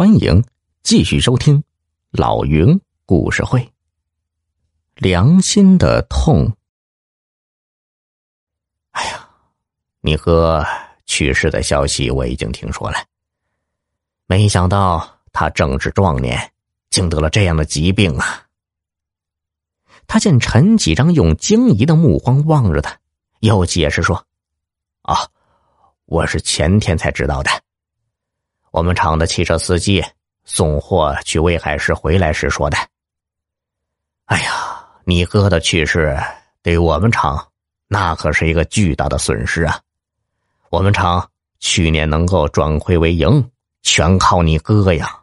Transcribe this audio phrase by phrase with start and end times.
[0.00, 0.42] 欢迎
[0.82, 1.62] 继续收听
[2.10, 3.70] 老云故事会。
[4.94, 6.50] 良心的痛。
[8.92, 9.28] 哎呀，
[10.00, 10.64] 你哥
[11.04, 12.96] 去世的消息我已经听说了，
[14.24, 16.50] 没想到他正值壮年，
[16.88, 18.46] 竟得了这样的疾病啊！
[20.06, 22.98] 他见陈启章用惊疑的目光望着他，
[23.40, 24.26] 又解释说
[25.04, 25.28] ：“啊，
[26.06, 27.50] 我是前天才知道的。”
[28.70, 30.04] 我们厂的汽车司机
[30.44, 32.76] 送货去威海市回来时说的
[34.26, 36.16] ：“哎呀，你哥的去世
[36.62, 37.48] 对我们厂
[37.88, 39.80] 那可是一个巨大的损失啊！
[40.68, 41.28] 我们厂
[41.58, 43.50] 去年能够转亏为盈，
[43.82, 45.18] 全靠你哥呀。”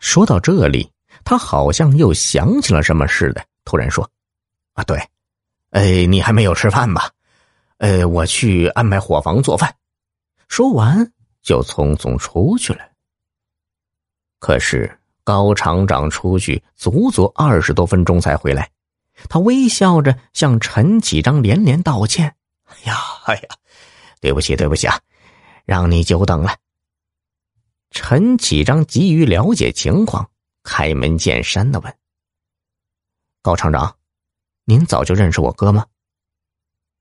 [0.00, 0.90] 说到这里，
[1.24, 4.06] 他好像又想起了什么似的，突然说
[4.74, 4.98] ：“啊，对，
[5.70, 7.10] 哎，你还没有吃饭吧？
[7.78, 9.74] 呃，我去安排伙房做饭。”
[10.46, 11.10] 说完。
[11.42, 12.80] 就匆匆出去了。
[14.38, 18.70] 可是高厂长出去足足二十多分钟才回来，
[19.28, 23.48] 他微笑着向陈启章连连道歉：“哎呀，哎呀，
[24.20, 24.98] 对不起，对不起啊，
[25.64, 26.56] 让你久等了。”
[27.92, 30.30] 陈启章急于了解情况，
[30.62, 31.94] 开门见山的问
[33.42, 33.96] ：“高厂长，
[34.64, 35.84] 您早就认识我哥吗？”“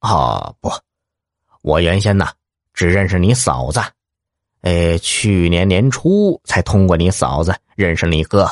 [0.00, 0.70] 哦，不，
[1.62, 2.28] 我原先呢
[2.74, 3.80] 只认识你嫂子。”
[4.64, 8.50] 呃，去年年初才通过你嫂子认识你哥。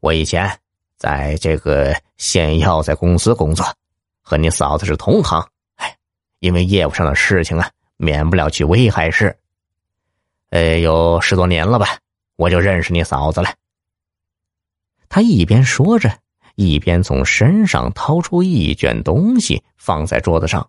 [0.00, 0.50] 我以前
[0.96, 3.62] 在这个县药材公司工作，
[4.22, 5.46] 和你嫂子是同行。
[5.74, 5.94] 哎，
[6.38, 9.36] 因为业务上的事情啊，免不了去威海市。
[10.48, 11.98] 呃，有十多年了吧，
[12.36, 13.52] 我就认识你嫂子了。
[15.10, 16.10] 他一边说着，
[16.54, 20.66] 一边从身上掏出一卷东西，放在桌子上。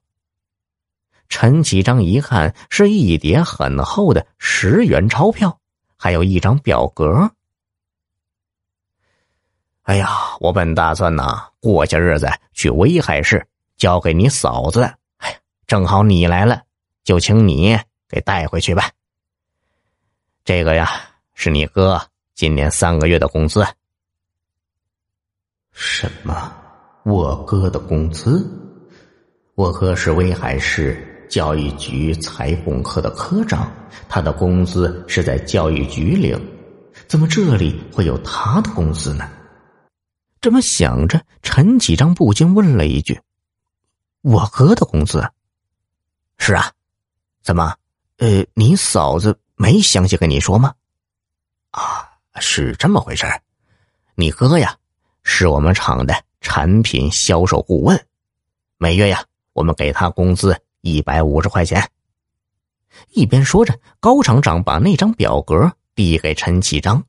[1.30, 5.60] 陈启章一看，是一叠很厚的十元钞票，
[5.98, 7.32] 还有一张表格。
[9.84, 11.24] 哎呀，我本打算呢，
[11.60, 14.82] 过些日子去威海市交给你嫂子。
[15.18, 16.62] 哎，正好你来了，
[17.04, 17.78] 就请你
[18.10, 18.90] 给带回去吧。
[20.44, 20.90] 这个呀，
[21.34, 22.02] 是你哥
[22.36, 23.66] 今年三个月的工资。
[25.72, 26.54] 什么？
[27.04, 28.46] 我哥的工资？
[29.56, 31.14] 我哥是威海市。
[31.30, 33.72] 教育局裁缝科的科长，
[34.08, 36.40] 他的工资是在教育局领，
[37.08, 39.30] 怎么这里会有他的工资呢？
[40.40, 43.20] 这么想着，陈启章不禁问了一句
[44.22, 45.30] ：“我哥的工资
[46.38, 46.72] ？”“是啊，
[47.42, 47.76] 怎么？
[48.18, 50.74] 呃，你嫂子没详细跟你说吗
[51.72, 52.10] ？”“啊，
[52.40, 53.26] 是这么回事
[54.16, 54.76] 你哥呀，
[55.24, 58.06] 是我们厂的产品销售顾问，
[58.78, 61.90] 每月呀，我们给他工资。”一百五十块钱。
[63.12, 67.04] 一边说着，高厂长把那张表格递给陈启章。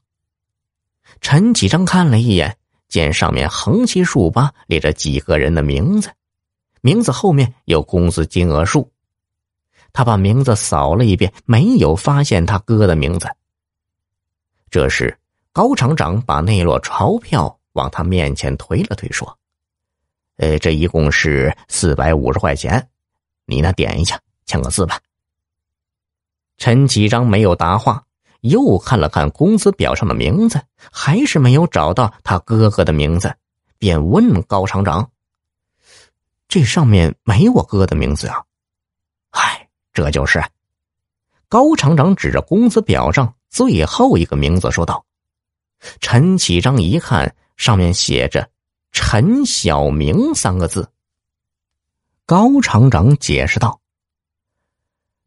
[1.21, 2.57] 陈启章看了一眼，
[2.89, 6.11] 见上面横七竖八列着几个人的名字，
[6.81, 8.91] 名字后面有工资金额数。
[9.93, 13.29] 他把名字扫了一遍，没有发现他哥的名字。
[14.71, 15.17] 这时，
[15.53, 19.39] 高厂长把那摞钞票往他面前推了推，说
[20.37, 22.87] ：“呃，这一共是四百五十块钱。”
[23.49, 25.01] 你那点一下，签个字吧。
[26.59, 28.05] 陈启章没有答话，
[28.43, 33.35] 又看了看工资表上的名字，还是没有找到他哥哥的名字，
[33.79, 35.11] 便问高厂长
[36.47, 38.45] ：“这上面没我哥的名字啊？”
[39.33, 40.45] 哎，这就是。
[41.49, 45.07] 高厂长指着工资表上最后一个名字说道
[46.03, 48.51] ：“陈启章一看，上面写着
[48.93, 50.87] ‘陈小明’三个字。”
[52.29, 53.81] 高厂长解释道：“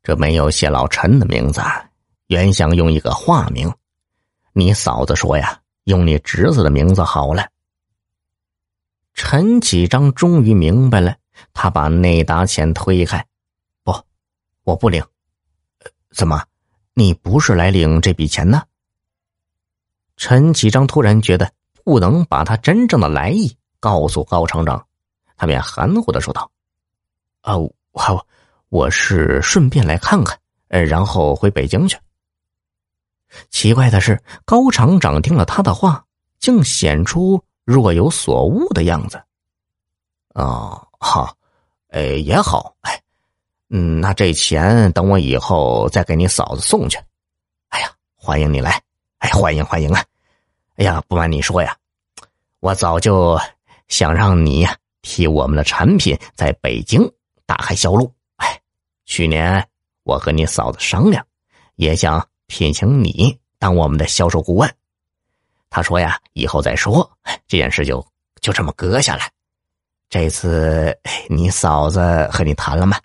[0.03, 1.59] 这没有写老陈的名字，
[2.27, 3.73] 原想用一个化名。
[4.53, 7.49] 你嫂子说呀，用你侄子的名字好了。”
[9.17, 11.15] 陈启章终于明白了，
[11.53, 13.25] 他把那沓钱推开
[13.83, 13.91] ：“不，
[14.63, 15.03] 我不领。
[16.11, 16.45] 怎么，
[16.93, 18.61] 你不是来领这笔钱呢？”
[20.17, 21.51] 陈启章突然觉得
[21.83, 24.85] 不能把他真正的来意告诉高厂长，
[25.35, 26.51] 他便含糊的说道。
[27.41, 28.27] 啊，我
[28.69, 30.37] 我是顺便来看看，
[30.69, 31.97] 呃，然后回北京去。
[33.49, 36.05] 奇怪的是，高厂长听了他的话，
[36.39, 39.21] 竟显出若有所悟的样子。
[40.33, 41.35] 哦，好，
[41.89, 43.01] 哎，也好，哎，
[43.69, 46.97] 嗯，那这钱等我以后再给你嫂子送去。
[47.69, 48.81] 哎呀，欢迎你来，
[49.19, 50.03] 哎，欢迎欢迎啊！
[50.75, 51.75] 哎呀，不瞒你说呀，
[52.59, 53.39] 我早就
[53.87, 54.67] 想让你
[55.01, 57.01] 替我们的产品在北京。
[57.51, 58.61] 大海销路，哎，
[59.05, 59.67] 去年
[60.03, 61.21] 我和你嫂子商量，
[61.75, 64.73] 也想聘请你当我们的销售顾问。
[65.69, 67.11] 他说呀，以后再说，
[67.49, 68.01] 这件事就
[68.39, 69.23] 就这么搁下了。
[70.07, 71.99] 这次你嫂子
[72.31, 72.97] 和你谈了吗？